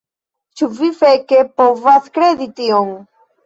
Ĉu 0.61 0.69
vi 0.79 0.89
feke 1.03 1.43
povas 1.61 2.11
kredi 2.19 2.51
tion?? 2.61 2.95